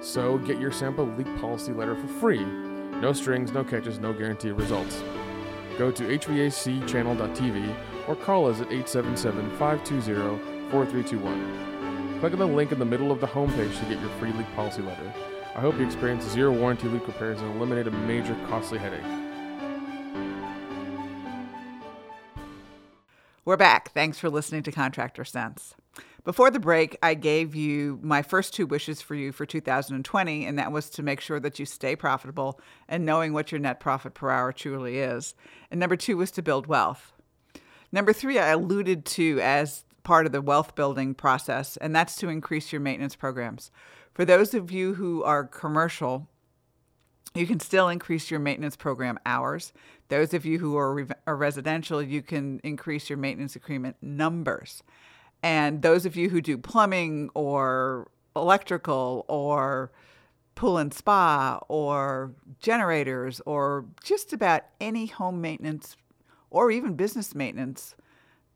So 0.00 0.38
get 0.38 0.58
your 0.58 0.72
sample 0.72 1.04
leak 1.04 1.26
policy 1.40 1.72
letter 1.72 1.94
for 1.94 2.06
free. 2.06 2.44
No 2.44 3.12
strings, 3.12 3.52
no 3.52 3.64
catches, 3.64 3.98
no 3.98 4.14
guarantee 4.14 4.48
of 4.48 4.58
results. 4.58 5.02
Go 5.76 5.90
to 5.90 6.04
hvacchannel.tv 6.04 7.76
or 8.08 8.16
call 8.16 8.46
us 8.46 8.60
at 8.60 8.72
877 8.72 9.50
520 9.58 10.70
4321. 10.70 11.75
Click 12.20 12.32
on 12.32 12.38
the 12.38 12.46
link 12.46 12.72
in 12.72 12.78
the 12.78 12.84
middle 12.84 13.12
of 13.12 13.20
the 13.20 13.26
homepage 13.26 13.78
to 13.78 13.84
get 13.84 14.00
your 14.00 14.08
free 14.18 14.32
leak 14.32 14.46
policy 14.54 14.80
letter. 14.80 15.12
I 15.54 15.60
hope 15.60 15.78
you 15.78 15.84
experience 15.84 16.24
zero 16.24 16.50
warranty 16.50 16.88
leak 16.88 17.06
repairs 17.06 17.42
and 17.42 17.54
eliminate 17.54 17.86
a 17.86 17.90
major 17.90 18.34
costly 18.48 18.78
headache. 18.78 19.04
We're 23.44 23.58
back. 23.58 23.92
Thanks 23.92 24.18
for 24.18 24.30
listening 24.30 24.62
to 24.62 24.72
Contractor 24.72 25.26
Sense. 25.26 25.74
Before 26.24 26.50
the 26.50 26.58
break, 26.58 26.96
I 27.02 27.12
gave 27.12 27.54
you 27.54 28.00
my 28.02 28.22
first 28.22 28.54
two 28.54 28.66
wishes 28.66 29.02
for 29.02 29.14
you 29.14 29.30
for 29.30 29.44
2020, 29.44 30.46
and 30.46 30.58
that 30.58 30.72
was 30.72 30.88
to 30.90 31.02
make 31.02 31.20
sure 31.20 31.38
that 31.38 31.58
you 31.58 31.66
stay 31.66 31.94
profitable 31.96 32.58
and 32.88 33.04
knowing 33.04 33.34
what 33.34 33.52
your 33.52 33.60
net 33.60 33.78
profit 33.78 34.14
per 34.14 34.30
hour 34.30 34.52
truly 34.52 34.98
is. 35.00 35.34
And 35.70 35.78
number 35.78 35.96
two 35.96 36.16
was 36.16 36.30
to 36.32 36.42
build 36.42 36.66
wealth. 36.66 37.12
Number 37.92 38.14
three, 38.14 38.38
I 38.38 38.48
alluded 38.48 39.04
to 39.04 39.38
as 39.42 39.84
part 40.06 40.24
of 40.24 40.30
the 40.30 40.40
wealth 40.40 40.76
building 40.76 41.14
process, 41.14 41.76
and 41.78 41.94
that's 41.94 42.14
to 42.14 42.28
increase 42.28 42.70
your 42.70 42.80
maintenance 42.80 43.16
programs. 43.16 43.72
For 44.14 44.24
those 44.24 44.54
of 44.54 44.70
you 44.70 44.94
who 44.94 45.24
are 45.24 45.42
commercial, 45.42 46.28
you 47.34 47.44
can 47.44 47.58
still 47.58 47.88
increase 47.88 48.30
your 48.30 48.38
maintenance 48.38 48.76
program 48.76 49.18
hours. 49.26 49.72
Those 50.08 50.32
of 50.32 50.46
you 50.46 50.60
who 50.60 50.76
are, 50.76 50.94
re- 50.94 51.08
are 51.26 51.36
residential, 51.36 52.00
you 52.00 52.22
can 52.22 52.60
increase 52.62 53.10
your 53.10 53.18
maintenance 53.18 53.56
agreement 53.56 53.96
numbers. 54.00 54.84
And 55.42 55.82
those 55.82 56.06
of 56.06 56.14
you 56.14 56.30
who 56.30 56.40
do 56.40 56.56
plumbing 56.56 57.30
or 57.34 58.08
electrical 58.36 59.24
or 59.26 59.90
pool 60.54 60.78
and 60.78 60.94
spa 60.94 61.58
or 61.66 62.32
generators 62.60 63.40
or 63.44 63.86
just 64.04 64.32
about 64.32 64.62
any 64.80 65.06
home 65.06 65.40
maintenance 65.40 65.96
or 66.50 66.70
even 66.70 66.94
business 66.94 67.34
maintenance 67.34 67.96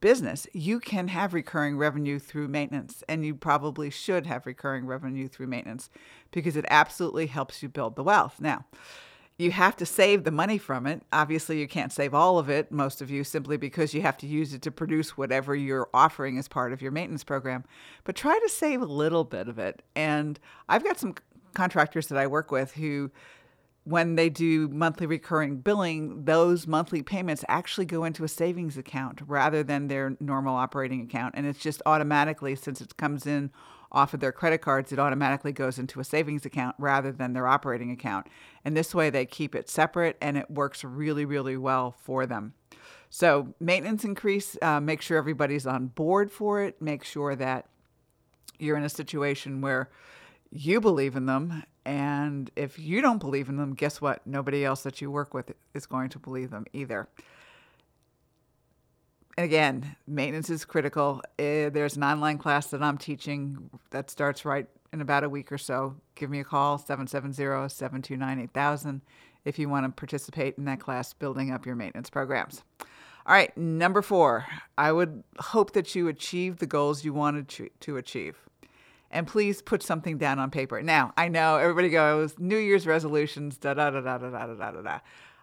business, 0.01 0.47
you 0.53 0.81
can 0.81 1.09
have 1.09 1.35
recurring 1.35 1.77
revenue 1.77 2.19
through 2.19 2.49
maintenance. 2.49 3.03
And 3.09 3.25
you 3.25 3.35
probably 3.35 3.91
should 3.91 4.27
have 4.27 4.47
recurring 4.47 4.87
revenue 4.87 5.29
through 5.29 5.47
maintenance 5.47 5.91
because 6.31 6.57
it 6.57 6.65
absolutely 6.69 7.27
helps 7.27 7.63
you 7.63 7.69
build 7.69 7.97
the 7.97 8.05
wealth. 8.05 8.41
Now, 8.41 8.65
you 9.41 9.51
have 9.53 9.75
to 9.77 9.87
save 9.87 10.25
the 10.25 10.31
money 10.31 10.59
from 10.59 10.87
it. 10.87 11.03
Obviously, 11.13 11.59
you 11.59 11.67
can't 11.67 11.93
save 11.93 12.13
all 12.13 12.39
of 12.39 12.51
it, 12.51 12.71
most 12.71 13.01
of 13.01 13.11
you, 13.11 13.25
simply 13.25 13.57
because 13.57 13.95
you 13.95 14.03
have 14.03 14.19
to 14.19 14.27
use 14.27 14.53
it 14.53 14.61
to 14.63 14.71
produce 14.71 15.17
whatever 15.17 15.55
you're 15.55 15.89
offering 15.95 16.37
as 16.37 16.47
part 16.47 16.75
of 16.75 16.83
your 16.83 16.93
maintenance 16.93 17.25
program. 17.25 17.65
But 18.05 18.17
try 18.17 18.39
to 18.39 18.49
save 18.51 18.83
a 18.83 18.87
little 18.87 19.25
bit 19.25 19.49
of 19.49 19.59
it. 19.59 19.83
And 19.97 20.39
I've 20.69 20.85
got 20.85 20.99
some 20.99 21.15
contractors 21.55 22.09
that 22.09 22.19
I 22.19 22.27
work 22.27 22.51
with 22.51 22.73
who 22.73 23.11
when 23.85 24.15
they 24.15 24.29
do 24.29 24.69
monthly 24.69 25.07
recurring 25.07 25.57
billing, 25.57 26.25
those 26.25 26.67
monthly 26.67 27.03
payments 27.03 27.45
actually 27.49 27.87
go 27.87 28.05
into 28.05 28.25
a 28.25 28.29
savings 28.29 28.77
account 28.77 29.21
rather 29.27 29.63
than 29.63 29.89
their 29.89 30.17
normal 30.21 30.57
operating 30.57 31.01
account. 31.01 31.35
And 31.37 31.47
it's 31.47 31.59
just 31.59 31.81
automatically, 31.87 32.55
since 32.55 32.81
it 32.81 32.97
comes 32.97 33.27
in 33.27 33.51
off 33.93 34.15
of 34.15 34.21
their 34.21 34.33
credit 34.33 34.59
cards, 34.59 34.93
it 34.93 34.99
automatically 34.99 35.53
goes 35.53 35.79
into 35.79 35.99
a 35.99 36.05
savings 36.05 36.45
account 36.45 36.77
rather 36.79 37.11
than 37.11 37.33
their 37.33 37.47
operating 37.47 37.91
account. 37.91 38.27
And 38.65 38.77
this 38.77 38.95
way 38.95 39.11
they 39.11 39.27
keep 39.27 39.55
it 39.55 39.69
separate 39.69 40.17
and 40.21 40.37
it 40.37 40.51
works 40.51 40.85
really, 40.85 41.25
really 41.25 41.57
well 41.57 41.95
for 41.99 42.27
them. 42.27 42.55
So, 43.09 43.55
maintenance 43.59 44.05
increase, 44.05 44.57
uh, 44.63 44.79
make 44.79 45.03
sure 45.03 45.19
everybody's 45.19 45.67
on 45.67 45.89
board 45.89 46.31
for 46.31 46.63
it. 46.63 46.81
Make 46.81 47.03
sure 47.03 47.35
that 47.35 47.67
you're 48.61 48.77
in 48.77 48.85
a 48.85 48.91
situation 48.91 49.61
where 49.61 49.91
you 50.51 50.81
believe 50.81 51.17
in 51.17 51.27
them. 51.27 51.63
And 51.85 52.51
if 52.57 52.79
you 52.79 53.01
don't 53.01 53.19
believe 53.19 53.49
in 53.49 53.57
them, 53.57 53.75
guess 53.75 54.01
what? 54.01 54.27
Nobody 54.27 54.65
else 54.65 54.83
that 54.83 55.01
you 55.01 55.11
work 55.11 55.33
with 55.33 55.53
is 55.75 55.87
going 55.87 56.11
to 56.11 56.19
believe 56.19 56.51
them 56.51 56.67
either. 56.73 57.09
And 59.37 59.45
again, 59.45 59.97
maintenance 60.07 60.51
is 60.51 60.65
critical. 60.65 61.23
Uh, 61.39 61.71
there's 61.71 61.97
an 61.97 62.05
online 62.05 62.37
class 62.37 62.67
that 62.69 62.83
I'm 62.83 62.99
teaching 62.99 63.71
that 63.91 64.11
starts 64.11 64.45
right 64.45 64.67
in 64.93 65.01
about 65.01 65.25
a 65.25 65.29
week 65.29 65.51
or 65.53 65.59
so. 65.59 65.97
Give 66.15 66.29
me 66.29 66.41
a 66.41 66.45
call, 66.45 66.79
770 66.79 67.69
729 67.69 68.41
8000, 68.41 69.01
if 69.45 69.59
you 69.59 69.69
want 69.69 69.87
to 69.87 69.93
participate 69.93 70.59
in 70.59 70.65
that 70.67 70.81
class, 70.81 71.15
building 71.15 71.51
up 71.51 71.65
your 71.65 71.77
maintenance 71.77 72.11
programs. 72.11 72.63
All 73.27 73.35
right, 73.35 73.57
number 73.57 74.03
four, 74.03 74.47
I 74.77 74.93
would 74.93 75.23
hope 75.39 75.73
that 75.73 75.95
you 75.95 76.09
achieve 76.09 76.59
the 76.59 76.67
goals 76.67 77.05
you 77.05 77.13
wanted 77.13 77.71
to 77.81 77.97
achieve. 77.97 78.37
And 79.11 79.27
please 79.27 79.61
put 79.61 79.83
something 79.83 80.19
down 80.19 80.39
on 80.39 80.51
paper. 80.51 80.83
Now, 80.83 81.13
I 81.17 81.29
know 81.29 81.57
everybody 81.57 81.89
goes, 81.89 82.39
New 82.39 82.57
Year's 82.57 82.87
resolutions, 82.87 83.57
da 83.57 83.75
da 83.75 83.91
da 83.91 84.01
da 84.01 84.19
da 84.19 84.31
da 84.31 84.47
da 84.47 84.71
da 84.71 84.83
da. 84.83 84.99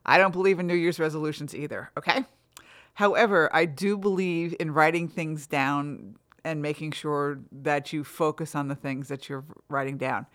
I 0.06 0.18
don't 0.18 0.32
believe 0.32 0.60
in 0.60 0.68
New 0.68 0.76
Year's 0.76 1.00
resolutions 1.00 1.54
either, 1.54 1.92
okay? 1.98 2.24
However, 2.94 3.50
I 3.54 3.66
do 3.66 3.98
believe 3.98 4.56
in 4.60 4.72
writing 4.72 5.08
things 5.10 5.48
down 5.48 6.16
and 6.46 6.62
making 6.62 6.94
sure 6.94 7.40
that 7.52 7.92
you 7.92 8.04
focus 8.06 8.56
on 8.56 8.70
the 8.70 8.76
things 8.76 9.10
that 9.10 9.28
you're 9.28 9.44
writing 9.70 9.98
down. 9.98 10.26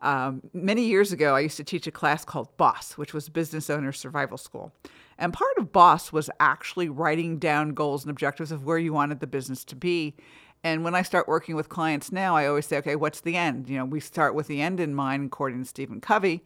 Um, 0.00 0.42
many 0.52 0.84
years 0.84 1.12
ago, 1.12 1.36
I 1.36 1.40
used 1.40 1.58
to 1.58 1.64
teach 1.64 1.86
a 1.86 1.92
class 1.92 2.24
called 2.24 2.56
BOSS, 2.56 2.98
which 2.98 3.14
was 3.14 3.28
Business 3.28 3.70
Owner 3.70 3.92
Survival 3.92 4.36
School. 4.36 4.72
And 5.16 5.32
part 5.32 5.56
of 5.58 5.72
BOSS 5.72 6.12
was 6.12 6.28
actually 6.40 6.88
writing 6.88 7.38
down 7.38 7.74
goals 7.74 8.02
and 8.02 8.10
objectives 8.10 8.50
of 8.50 8.64
where 8.64 8.78
you 8.78 8.92
wanted 8.92 9.20
the 9.20 9.28
business 9.28 9.64
to 9.66 9.76
be. 9.76 10.16
And 10.64 10.84
when 10.84 10.94
I 10.94 11.02
start 11.02 11.26
working 11.26 11.56
with 11.56 11.68
clients 11.68 12.12
now, 12.12 12.36
I 12.36 12.46
always 12.46 12.66
say, 12.66 12.78
okay, 12.78 12.94
what's 12.94 13.20
the 13.20 13.36
end? 13.36 13.68
You 13.68 13.78
know, 13.78 13.84
we 13.84 13.98
start 13.98 14.34
with 14.34 14.46
the 14.46 14.62
end 14.62 14.78
in 14.78 14.94
mind, 14.94 15.26
according 15.26 15.62
to 15.62 15.68
Stephen 15.68 16.00
Covey, 16.00 16.44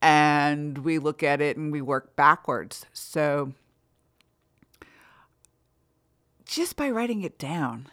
and 0.00 0.78
we 0.78 0.98
look 0.98 1.22
at 1.22 1.40
it 1.40 1.56
and 1.56 1.70
we 1.70 1.80
work 1.80 2.16
backwards. 2.16 2.86
So 2.92 3.52
just 6.44 6.76
by 6.76 6.90
writing 6.90 7.22
it 7.22 7.38
down, 7.38 7.86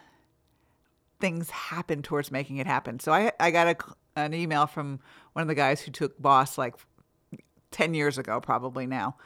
things 1.20 1.50
happen 1.50 2.02
towards 2.02 2.32
making 2.32 2.56
it 2.56 2.66
happen. 2.66 2.98
So 2.98 3.12
I, 3.12 3.30
I 3.38 3.52
got 3.52 3.68
a, 3.68 3.76
an 4.20 4.34
email 4.34 4.66
from 4.66 4.98
one 5.34 5.42
of 5.42 5.48
the 5.48 5.54
guys 5.54 5.82
who 5.82 5.92
took 5.92 6.20
Boss 6.20 6.58
like 6.58 6.74
10 7.70 7.94
years 7.94 8.18
ago, 8.18 8.40
probably 8.40 8.86
now. 8.86 9.16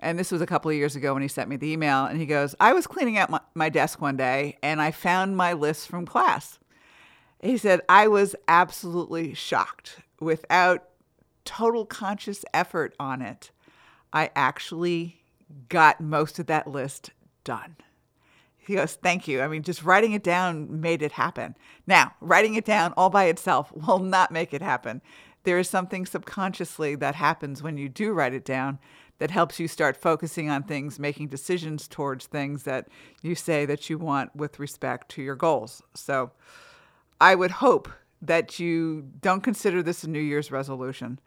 And 0.00 0.18
this 0.18 0.32
was 0.32 0.40
a 0.40 0.46
couple 0.46 0.70
of 0.70 0.76
years 0.76 0.96
ago 0.96 1.12
when 1.12 1.22
he 1.22 1.28
sent 1.28 1.48
me 1.48 1.56
the 1.56 1.70
email. 1.70 2.04
And 2.04 2.18
he 2.18 2.26
goes, 2.26 2.54
I 2.60 2.72
was 2.72 2.86
cleaning 2.86 3.18
out 3.18 3.30
my, 3.30 3.40
my 3.54 3.68
desk 3.68 4.00
one 4.00 4.16
day 4.16 4.58
and 4.62 4.80
I 4.82 4.90
found 4.90 5.36
my 5.36 5.52
list 5.52 5.88
from 5.88 6.06
class. 6.06 6.58
He 7.40 7.56
said, 7.56 7.82
I 7.88 8.08
was 8.08 8.34
absolutely 8.48 9.34
shocked. 9.34 10.00
Without 10.18 10.88
total 11.44 11.84
conscious 11.84 12.44
effort 12.54 12.94
on 12.98 13.20
it, 13.20 13.50
I 14.12 14.30
actually 14.34 15.20
got 15.68 16.00
most 16.00 16.38
of 16.38 16.46
that 16.46 16.66
list 16.66 17.10
done. 17.44 17.76
He 18.56 18.74
goes, 18.74 18.94
Thank 18.94 19.28
you. 19.28 19.42
I 19.42 19.48
mean, 19.48 19.62
just 19.62 19.84
writing 19.84 20.12
it 20.12 20.22
down 20.22 20.80
made 20.80 21.02
it 21.02 21.12
happen. 21.12 21.54
Now, 21.86 22.14
writing 22.20 22.54
it 22.54 22.64
down 22.64 22.94
all 22.96 23.10
by 23.10 23.24
itself 23.24 23.70
will 23.72 23.98
not 23.98 24.30
make 24.30 24.54
it 24.54 24.62
happen. 24.62 25.02
There 25.44 25.58
is 25.58 25.68
something 25.68 26.06
subconsciously 26.06 26.94
that 26.96 27.14
happens 27.14 27.62
when 27.62 27.78
you 27.78 27.88
do 27.88 28.12
write 28.12 28.34
it 28.34 28.44
down 28.44 28.78
that 29.18 29.30
helps 29.30 29.60
you 29.60 29.68
start 29.68 29.96
focusing 29.96 30.50
on 30.50 30.64
things, 30.64 30.98
making 30.98 31.28
decisions 31.28 31.86
towards 31.86 32.26
things 32.26 32.64
that 32.64 32.88
you 33.22 33.34
say 33.34 33.64
that 33.66 33.88
you 33.88 33.96
want 33.96 34.34
with 34.34 34.58
respect 34.58 35.08
to 35.10 35.22
your 35.22 35.36
goals. 35.36 35.82
So 35.94 36.32
I 37.20 37.34
would 37.34 37.52
hope 37.52 37.88
that 38.20 38.58
you 38.58 39.08
don't 39.20 39.42
consider 39.42 39.82
this 39.82 40.02
a 40.02 40.10
New 40.10 40.18
Year's 40.20 40.50
resolution 40.50 41.20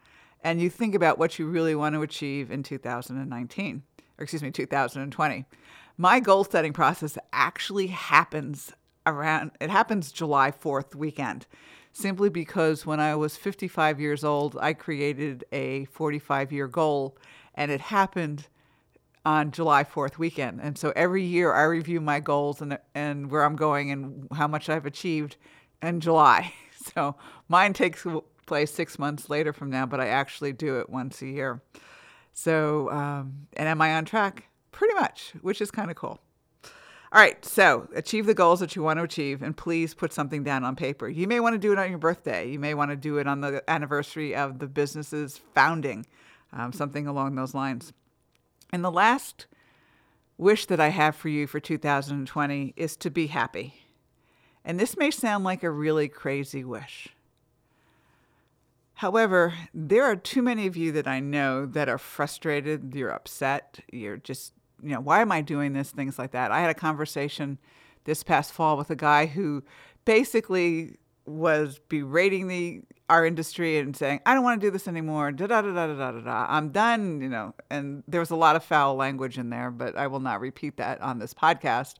and 0.44 0.60
you 0.60 0.70
think 0.70 0.94
about 0.94 1.18
what 1.18 1.38
you 1.38 1.46
really 1.46 1.74
want 1.74 1.94
to 1.94 2.02
achieve 2.02 2.50
in 2.50 2.62
2019, 2.62 3.82
or 4.18 4.22
excuse 4.22 4.42
me, 4.42 4.50
2020 4.50 5.46
my 5.98 6.20
goal 6.20 6.44
setting 6.44 6.72
process 6.72 7.18
actually 7.32 7.88
happens 7.88 8.72
around 9.04 9.50
it 9.60 9.68
happens 9.68 10.12
July 10.12 10.50
4th 10.50 10.94
weekend 10.94 11.46
simply 11.98 12.28
because 12.28 12.86
when 12.86 13.00
I 13.00 13.16
was 13.16 13.36
55 13.36 14.00
years 14.00 14.22
old 14.22 14.56
I 14.60 14.72
created 14.72 15.44
a 15.50 15.84
45 15.86 16.52
year 16.52 16.68
goal 16.68 17.16
and 17.54 17.70
it 17.72 17.80
happened 17.80 18.46
on 19.24 19.50
July 19.50 19.82
4th 19.82 20.16
weekend. 20.16 20.60
And 20.62 20.78
so 20.78 20.92
every 20.94 21.24
year 21.24 21.52
I 21.52 21.64
review 21.64 22.00
my 22.00 22.20
goals 22.20 22.62
and 22.62 22.78
and 22.94 23.30
where 23.30 23.42
I'm 23.42 23.56
going 23.56 23.90
and 23.90 24.28
how 24.32 24.46
much 24.46 24.68
I've 24.68 24.86
achieved 24.86 25.36
in 25.82 26.00
July. 26.00 26.52
So 26.94 27.16
mine 27.48 27.74
takes 27.74 28.06
place 28.46 28.72
6 28.72 28.98
months 28.98 29.28
later 29.28 29.52
from 29.52 29.68
now 29.68 29.84
but 29.84 30.00
I 30.00 30.08
actually 30.08 30.52
do 30.52 30.78
it 30.78 30.88
once 30.88 31.20
a 31.20 31.26
year. 31.26 31.60
So 32.32 32.88
um, 32.90 33.48
and 33.54 33.68
am 33.68 33.82
I 33.82 33.94
on 33.94 34.04
track? 34.04 34.48
Pretty 34.70 34.94
much, 34.94 35.32
which 35.42 35.60
is 35.60 35.70
kind 35.70 35.90
of 35.90 35.96
cool. 35.96 36.20
All 37.10 37.20
right, 37.20 37.42
so 37.42 37.88
achieve 37.94 38.26
the 38.26 38.34
goals 38.34 38.60
that 38.60 38.76
you 38.76 38.82
want 38.82 38.98
to 38.98 39.02
achieve 39.02 39.40
and 39.40 39.56
please 39.56 39.94
put 39.94 40.12
something 40.12 40.44
down 40.44 40.62
on 40.62 40.76
paper. 40.76 41.08
You 41.08 41.26
may 41.26 41.40
want 41.40 41.54
to 41.54 41.58
do 41.58 41.72
it 41.72 41.78
on 41.78 41.88
your 41.88 41.98
birthday. 41.98 42.50
You 42.50 42.58
may 42.58 42.74
want 42.74 42.90
to 42.90 42.96
do 42.96 43.16
it 43.16 43.26
on 43.26 43.40
the 43.40 43.62
anniversary 43.68 44.34
of 44.34 44.58
the 44.58 44.66
business's 44.66 45.40
founding, 45.54 46.04
um, 46.52 46.72
something 46.72 47.06
along 47.06 47.34
those 47.34 47.54
lines. 47.54 47.94
And 48.72 48.84
the 48.84 48.90
last 48.90 49.46
wish 50.36 50.66
that 50.66 50.80
I 50.80 50.88
have 50.88 51.16
for 51.16 51.30
you 51.30 51.46
for 51.46 51.60
2020 51.60 52.74
is 52.76 52.94
to 52.98 53.10
be 53.10 53.28
happy. 53.28 53.74
And 54.62 54.78
this 54.78 54.96
may 54.98 55.10
sound 55.10 55.44
like 55.44 55.62
a 55.62 55.70
really 55.70 56.08
crazy 56.08 56.62
wish. 56.62 57.08
However, 58.94 59.54
there 59.72 60.04
are 60.04 60.16
too 60.16 60.42
many 60.42 60.66
of 60.66 60.76
you 60.76 60.92
that 60.92 61.06
I 61.06 61.20
know 61.20 61.64
that 61.64 61.88
are 61.88 61.98
frustrated, 61.98 62.94
you're 62.94 63.10
upset, 63.10 63.80
you're 63.90 64.16
just 64.16 64.52
you 64.82 64.90
know, 64.90 65.00
why 65.00 65.20
am 65.20 65.32
I 65.32 65.40
doing 65.40 65.72
this? 65.72 65.90
Things 65.90 66.18
like 66.18 66.32
that. 66.32 66.50
I 66.50 66.60
had 66.60 66.70
a 66.70 66.74
conversation 66.74 67.58
this 68.04 68.22
past 68.22 68.52
fall 68.52 68.76
with 68.76 68.90
a 68.90 68.96
guy 68.96 69.26
who 69.26 69.62
basically 70.04 70.96
was 71.26 71.78
berating 71.88 72.48
the 72.48 72.82
our 73.10 73.24
industry 73.24 73.78
and 73.78 73.96
saying, 73.96 74.20
I 74.26 74.34
don't 74.34 74.44
want 74.44 74.60
to 74.60 74.66
do 74.66 74.70
this 74.70 74.86
anymore. 74.86 75.32
Da 75.32 75.46
da 75.46 75.62
da 75.62 75.72
da 75.72 75.86
da 75.86 76.12
da 76.12 76.20
da. 76.20 76.46
I'm 76.48 76.70
done, 76.70 77.20
you 77.20 77.28
know. 77.28 77.54
And 77.70 78.02
there 78.06 78.20
was 78.20 78.30
a 78.30 78.36
lot 78.36 78.56
of 78.56 78.62
foul 78.62 78.96
language 78.96 79.38
in 79.38 79.50
there, 79.50 79.70
but 79.70 79.96
I 79.96 80.06
will 80.08 80.20
not 80.20 80.40
repeat 80.40 80.76
that 80.76 81.00
on 81.00 81.18
this 81.18 81.32
podcast. 81.32 81.94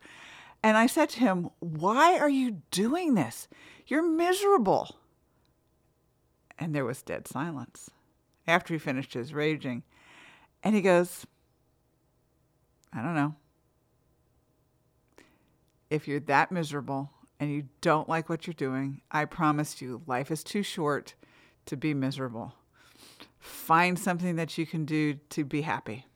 And 0.62 0.76
I 0.76 0.86
said 0.86 1.08
to 1.10 1.20
him, 1.20 1.50
Why 1.60 2.18
are 2.18 2.28
you 2.28 2.62
doing 2.70 3.14
this? 3.14 3.48
You're 3.86 4.06
miserable. 4.06 4.96
And 6.58 6.74
there 6.74 6.84
was 6.84 7.02
dead 7.02 7.26
silence 7.26 7.90
after 8.46 8.74
he 8.74 8.78
finished 8.78 9.14
his 9.14 9.32
raging. 9.32 9.84
And 10.62 10.74
he 10.74 10.82
goes, 10.82 11.26
I 12.92 13.02
don't 13.02 13.14
know. 13.14 13.34
If 15.90 16.06
you're 16.06 16.20
that 16.20 16.52
miserable 16.52 17.10
and 17.40 17.50
you 17.50 17.68
don't 17.80 18.08
like 18.08 18.28
what 18.28 18.46
you're 18.46 18.54
doing, 18.54 19.02
I 19.10 19.24
promise 19.24 19.80
you, 19.80 20.02
life 20.06 20.30
is 20.30 20.42
too 20.42 20.62
short 20.62 21.14
to 21.66 21.76
be 21.76 21.94
miserable. 21.94 22.54
Find 23.38 23.98
something 23.98 24.36
that 24.36 24.58
you 24.58 24.66
can 24.66 24.84
do 24.84 25.14
to 25.30 25.44
be 25.44 25.62
happy. 25.62 26.06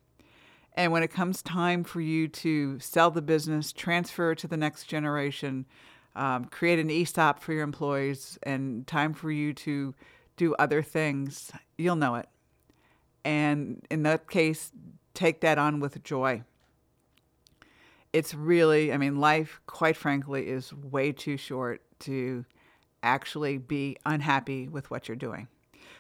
And 0.74 0.90
when 0.90 1.02
it 1.02 1.08
comes 1.08 1.42
time 1.42 1.84
for 1.84 2.00
you 2.00 2.28
to 2.28 2.78
sell 2.80 3.10
the 3.10 3.22
business, 3.22 3.72
transfer 3.72 4.34
to 4.34 4.48
the 4.48 4.56
next 4.56 4.84
generation, 4.84 5.66
um, 6.16 6.46
create 6.46 6.78
an 6.78 6.90
ESOP 6.90 7.42
for 7.42 7.52
your 7.52 7.62
employees, 7.62 8.38
and 8.42 8.86
time 8.86 9.12
for 9.12 9.30
you 9.30 9.52
to 9.54 9.94
do 10.36 10.54
other 10.54 10.82
things, 10.82 11.50
you'll 11.76 11.96
know 11.96 12.14
it. 12.16 12.28
And 13.24 13.86
in 13.90 14.02
that 14.04 14.28
case, 14.30 14.72
take 15.14 15.42
that 15.42 15.58
on 15.58 15.78
with 15.78 16.02
joy 16.02 16.42
it's 18.12 18.34
really, 18.34 18.92
I 18.92 18.98
mean, 18.98 19.16
life, 19.16 19.60
quite 19.66 19.96
frankly, 19.96 20.48
is 20.48 20.72
way 20.72 21.12
too 21.12 21.36
short 21.36 21.82
to 22.00 22.44
actually 23.02 23.58
be 23.58 23.96
unhappy 24.04 24.68
with 24.68 24.90
what 24.90 25.08
you're 25.08 25.16
doing. 25.16 25.48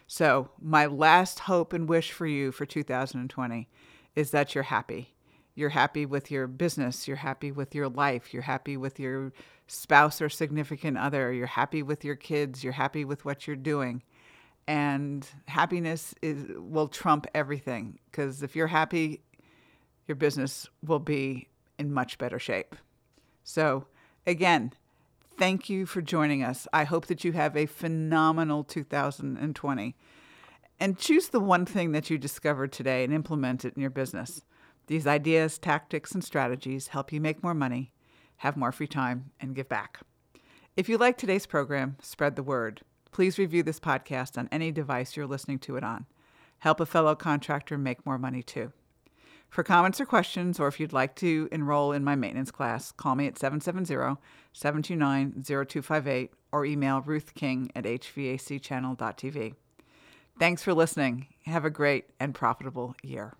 So, 0.06 0.50
my 0.60 0.86
last 0.86 1.40
hope 1.40 1.72
and 1.72 1.88
wish 1.88 2.12
for 2.12 2.26
you 2.26 2.52
for 2.52 2.66
2020 2.66 3.68
is 4.14 4.30
that 4.30 4.54
you're 4.54 4.64
happy. 4.64 5.14
You're 5.54 5.70
happy 5.70 6.06
with 6.06 6.30
your 6.30 6.46
business, 6.46 7.06
you're 7.08 7.16
happy 7.18 7.52
with 7.52 7.74
your 7.74 7.88
life, 7.88 8.32
you're 8.32 8.42
happy 8.42 8.76
with 8.76 8.98
your 9.00 9.32
spouse 9.66 10.20
or 10.20 10.28
significant 10.28 10.98
other, 10.98 11.32
you're 11.32 11.46
happy 11.46 11.82
with 11.82 12.04
your 12.04 12.16
kids, 12.16 12.62
you're 12.64 12.72
happy 12.74 13.04
with 13.04 13.24
what 13.24 13.46
you're 13.46 13.56
doing. 13.56 14.02
and 14.68 15.26
happiness 15.48 16.14
is 16.22 16.46
will 16.56 16.88
trump 16.88 17.26
everything 17.34 17.98
because 18.10 18.42
if 18.42 18.54
you're 18.54 18.68
happy, 18.68 19.20
your 20.06 20.16
business 20.16 20.68
will 20.86 20.98
be 21.00 21.48
in 21.82 21.92
much 21.92 22.16
better 22.16 22.38
shape. 22.38 22.76
So, 23.44 23.86
again, 24.26 24.72
thank 25.36 25.68
you 25.68 25.84
for 25.84 26.00
joining 26.00 26.42
us. 26.44 26.68
I 26.72 26.84
hope 26.84 27.06
that 27.06 27.24
you 27.24 27.32
have 27.32 27.56
a 27.56 27.66
phenomenal 27.66 28.62
2020 28.62 29.96
and 30.78 30.98
choose 30.98 31.28
the 31.28 31.40
one 31.40 31.66
thing 31.66 31.92
that 31.92 32.08
you 32.08 32.18
discovered 32.18 32.72
today 32.72 33.04
and 33.04 33.12
implement 33.12 33.64
it 33.64 33.74
in 33.74 33.82
your 33.82 33.90
business. 33.90 34.42
These 34.86 35.06
ideas, 35.06 35.58
tactics, 35.58 36.12
and 36.12 36.24
strategies 36.24 36.88
help 36.88 37.12
you 37.12 37.20
make 37.20 37.42
more 37.42 37.54
money, 37.54 37.92
have 38.38 38.56
more 38.56 38.72
free 38.72 38.86
time, 38.86 39.30
and 39.40 39.54
give 39.54 39.68
back. 39.68 40.00
If 40.76 40.88
you 40.88 40.98
like 40.98 41.18
today's 41.18 41.46
program, 41.46 41.96
spread 42.00 42.36
the 42.36 42.42
word. 42.42 42.82
Please 43.10 43.38
review 43.38 43.62
this 43.62 43.80
podcast 43.80 44.38
on 44.38 44.48
any 44.50 44.72
device 44.72 45.16
you're 45.16 45.26
listening 45.26 45.58
to 45.60 45.76
it 45.76 45.84
on. 45.84 46.06
Help 46.58 46.80
a 46.80 46.86
fellow 46.86 47.14
contractor 47.14 47.76
make 47.76 48.06
more 48.06 48.18
money 48.18 48.42
too. 48.42 48.72
For 49.52 49.62
comments 49.62 50.00
or 50.00 50.06
questions, 50.06 50.58
or 50.58 50.66
if 50.66 50.80
you'd 50.80 50.94
like 50.94 51.14
to 51.16 51.46
enroll 51.52 51.92
in 51.92 52.02
my 52.02 52.14
maintenance 52.14 52.50
class, 52.50 52.90
call 52.90 53.14
me 53.16 53.26
at 53.26 53.38
770 53.38 54.18
729 54.54 55.42
0258 55.42 56.30
or 56.52 56.64
email 56.64 57.02
ruthking 57.02 57.68
at 57.76 57.84
hvacchannel.tv. 57.84 59.54
Thanks 60.38 60.62
for 60.62 60.72
listening. 60.72 61.26
Have 61.44 61.66
a 61.66 61.70
great 61.70 62.06
and 62.18 62.34
profitable 62.34 62.96
year. 63.02 63.34